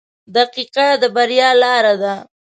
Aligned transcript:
•دقیقه 0.35 0.87
د 1.01 1.03
بریا 1.15 1.49
لار 1.61 1.85
ده. 2.01 2.15